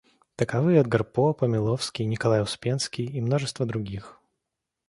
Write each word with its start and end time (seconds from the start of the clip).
Таковы 0.35 0.73
Эдгар 0.81 1.03
По, 1.03 1.31
Помяловский, 1.31 2.05
Николай 2.05 2.41
Успенский 2.41 3.05
и 3.05 3.21
множество 3.21 3.67
других. 3.67 4.19